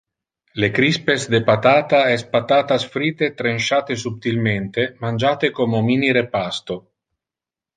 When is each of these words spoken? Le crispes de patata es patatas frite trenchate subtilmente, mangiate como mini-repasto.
Le 0.61 0.67
crispes 0.75 1.25
de 1.33 1.41
patata 1.49 1.99
es 2.13 2.23
patatas 2.31 2.87
frite 2.95 3.29
trenchate 3.41 3.99
subtilmente, 4.05 4.87
mangiate 5.05 5.53
como 5.61 5.83
mini-repasto. 5.91 6.81